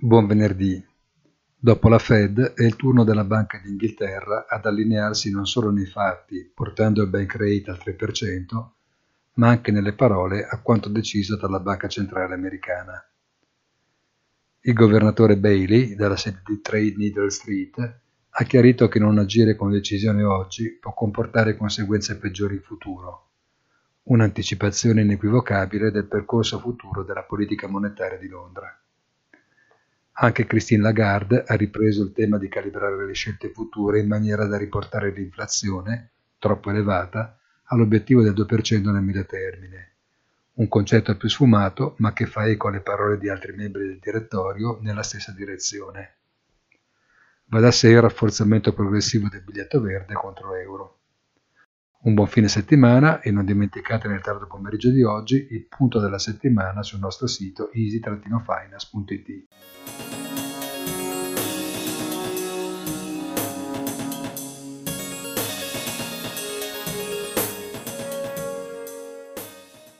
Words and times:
Buon 0.00 0.28
venerdì. 0.28 0.80
Dopo 1.56 1.88
la 1.88 1.98
Fed 1.98 2.38
è 2.54 2.62
il 2.62 2.76
turno 2.76 3.02
della 3.02 3.24
Banca 3.24 3.58
d'Inghilterra 3.58 4.46
ad 4.48 4.64
allinearsi 4.64 5.28
non 5.32 5.44
solo 5.44 5.72
nei 5.72 5.86
fatti, 5.86 6.48
portando 6.54 7.02
il 7.02 7.08
bank 7.08 7.34
rate 7.34 7.70
al 7.70 7.80
3%, 7.84 8.68
ma 9.34 9.48
anche 9.48 9.72
nelle 9.72 9.94
parole 9.94 10.46
a 10.46 10.60
quanto 10.62 10.88
deciso 10.88 11.36
dalla 11.36 11.58
Banca 11.58 11.88
Centrale 11.88 12.32
Americana. 12.32 13.04
Il 14.60 14.72
governatore 14.72 15.36
Bailey, 15.36 15.96
dalla 15.96 16.16
sede 16.16 16.42
di 16.46 16.60
Trade 16.60 16.94
Needle 16.96 17.30
Street, 17.30 18.00
ha 18.28 18.44
chiarito 18.44 18.86
che 18.86 19.00
non 19.00 19.18
agire 19.18 19.56
con 19.56 19.72
decisione 19.72 20.22
oggi 20.22 20.78
può 20.80 20.94
comportare 20.94 21.56
conseguenze 21.56 22.18
peggiori 22.18 22.54
in 22.54 22.62
futuro, 22.62 23.30
un'anticipazione 24.04 25.02
inequivocabile 25.02 25.90
del 25.90 26.06
percorso 26.06 26.60
futuro 26.60 27.02
della 27.02 27.24
politica 27.24 27.66
monetaria 27.66 28.16
di 28.16 28.28
Londra. 28.28 28.80
Anche 30.20 30.46
Christine 30.46 30.82
Lagarde 30.82 31.44
ha 31.46 31.54
ripreso 31.54 32.02
il 32.02 32.12
tema 32.12 32.38
di 32.38 32.48
calibrare 32.48 33.06
le 33.06 33.12
scelte 33.12 33.50
future 33.50 34.00
in 34.00 34.08
maniera 34.08 34.46
da 34.46 34.56
riportare 34.56 35.12
l'inflazione, 35.12 36.10
troppo 36.38 36.70
elevata, 36.70 37.38
all'obiettivo 37.66 38.22
del 38.22 38.32
2% 38.32 38.90
nel 38.90 39.00
medio 39.00 39.24
termine. 39.26 39.92
Un 40.54 40.66
concetto 40.66 41.16
più 41.16 41.28
sfumato, 41.28 41.94
ma 41.98 42.12
che 42.12 42.26
fa 42.26 42.46
eco 42.46 42.66
alle 42.66 42.80
parole 42.80 43.16
di 43.16 43.28
altri 43.28 43.52
membri 43.52 43.86
del 43.86 44.00
direttorio 44.00 44.80
nella 44.80 45.04
stessa 45.04 45.30
direzione. 45.30 46.16
Va 47.44 47.60
da 47.60 47.70
sé 47.70 47.90
il 47.90 48.00
rafforzamento 48.00 48.72
progressivo 48.72 49.28
del 49.28 49.42
biglietto 49.42 49.80
verde 49.80 50.14
contro 50.14 50.50
l'euro. 50.52 50.98
Un 52.00 52.14
buon 52.14 52.28
fine 52.28 52.46
settimana 52.46 53.20
e 53.20 53.32
non 53.32 53.44
dimenticate 53.44 54.06
nel 54.06 54.20
tardo 54.20 54.46
pomeriggio 54.46 54.90
di 54.90 55.02
oggi 55.02 55.48
il 55.50 55.66
punto 55.66 55.98
della 55.98 56.20
settimana 56.20 56.84
sul 56.84 57.00
nostro 57.00 57.26
sito 57.26 57.72
easy-finance.it. 57.72 60.27